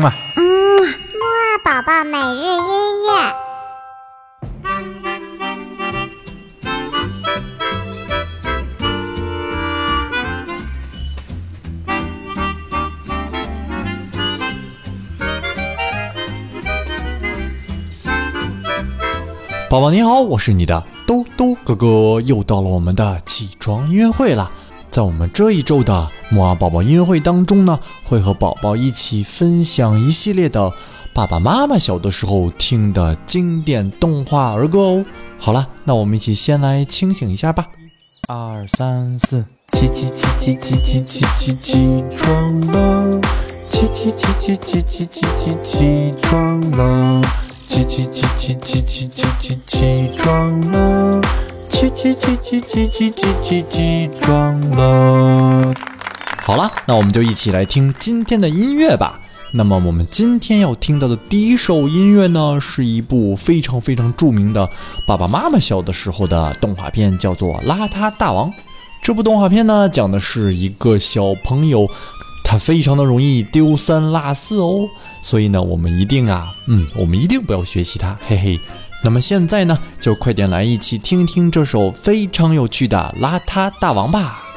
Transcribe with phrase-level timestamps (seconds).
[0.00, 0.12] 嘛。
[0.36, 0.42] 嗯，
[0.82, 3.34] 木二宝宝每日音乐。
[19.68, 24.50] 宝宝你好，我是你的兜兜哥哥，又到了我们的起床音乐会了。
[24.90, 30.72] 在我们这一周的木啊宝宝音乐会当中呢，会和宝宝一起分享一系列的
[31.14, 35.04] 爸爸妈妈小的时候听的经典动画儿歌哦。
[35.38, 37.68] 好了，那我们一起先来清醒一下吧。
[38.26, 43.20] 二三四，起起起起起起起起起床了，
[43.70, 47.22] 起起起起起起起起起床了，
[47.68, 50.99] 起起起起起起起起起床了。
[52.00, 55.74] 起起起起起起起起起床了！
[56.42, 59.20] 好了，那我们就一起来听今天的音乐吧。
[59.52, 64.66] 那么我们今天要听到的第一首音乐呢，是一部非常非常著名的
[65.06, 68.48] 爸爸妈妈小的时候的动画片，叫做《邋遢大王》。
[69.02, 71.86] 这部动画片呢，讲的是一个小朋友，
[72.42, 74.88] 他非常的容易丢三落四哦。
[75.20, 78.58] 所以呢，我们一定啊，嗯，我们一定不要学习他，嘿嘿。
[79.02, 84.49] 那么现在呢，就快点来一起听听这首非常有趣的《邋遢大王》吧。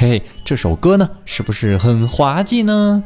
[0.00, 3.04] 嘿，这首歌呢，是不是很滑稽呢？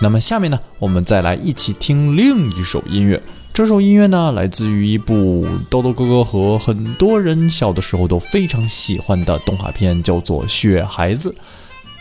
[0.00, 3.22] 那么下面呢，我们再来一起听另一首音乐。
[3.52, 11.30] 这首音乐呢，来自于一部豆豆哥哥和很多人小的时候都非常喜欢的动画片，叫做《雪孩子》。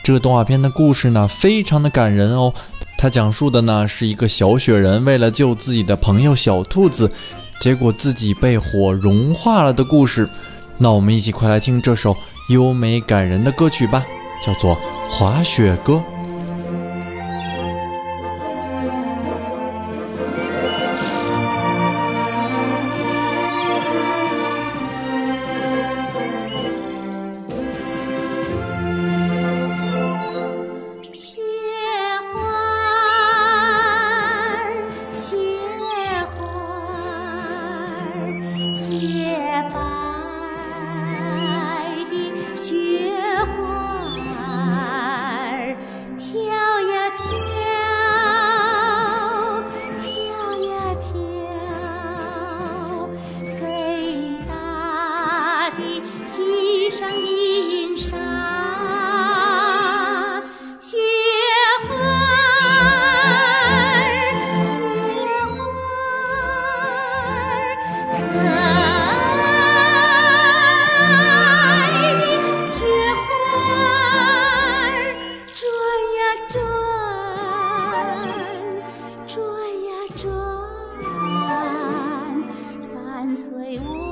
[0.01, 2.53] 这个动画片的故事呢，非常的感人哦。
[2.97, 7.11] 它讲述的呢，是一个小雪人为了救自己的朋友小兔子，
[7.59, 10.29] 结果自己被火融化了的故事。
[10.77, 12.15] 那我们一起快来听这首。
[12.47, 14.05] 优美感人的歌曲吧，
[14.41, 14.75] 叫做
[15.09, 15.93] 《滑雪歌》。
[55.75, 58.17] 披上银纱，
[60.79, 60.97] 雪
[61.87, 61.91] 花，
[64.61, 64.69] 雪
[65.49, 65.57] 花，
[68.11, 68.21] 可
[71.19, 71.71] 爱
[72.19, 72.23] 的
[72.67, 72.75] 雪
[73.25, 73.27] 花，
[75.53, 75.61] 转
[76.17, 76.55] 呀转，
[79.27, 79.31] 转
[79.85, 80.21] 呀转，
[82.93, 82.95] 伴
[83.35, 83.43] 随
[83.79, 84.02] 我。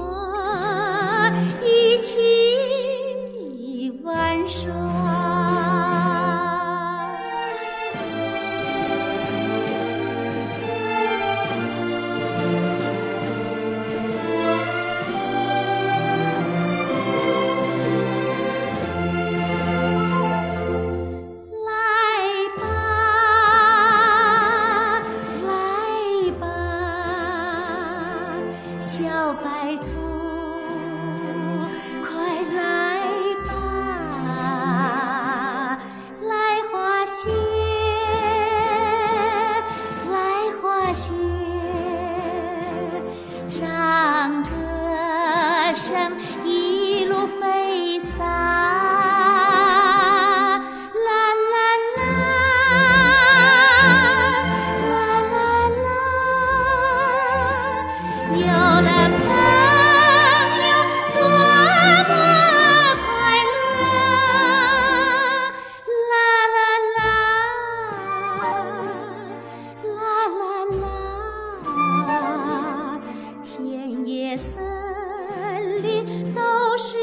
[74.37, 76.41] 森林都
[76.77, 76.97] 是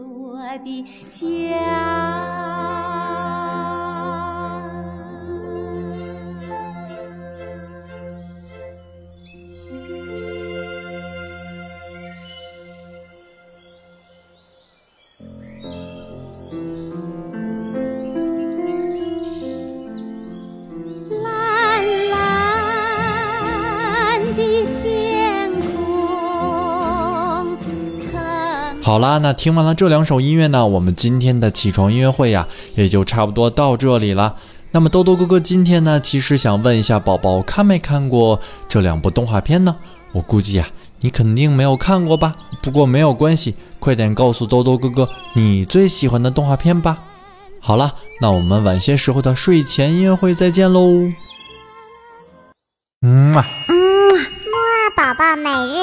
[0.00, 1.91] 我的家。
[28.82, 34.34] 好啦，那听完了这两首音乐呢，我们今天的起床音乐会呀，也就差不多到这里了。
[34.72, 39.76] 那么豆豆哥哥今天呢，其实想问一下宝宝，看没看过这两部动画片呢？
[40.10, 40.66] 我估计呀，
[41.00, 42.34] 你肯定没有看过吧？
[42.60, 46.98] 不过没有关系，快点告诉豆豆哥哥你最喜欢的动画片吧。
[47.60, 51.08] 好了，那我们晚些时候的睡前音乐会再见喽。
[53.02, 53.44] 嗯嘛。
[53.68, 53.74] 嗯，
[54.16, 55.81] 木二宝宝每日。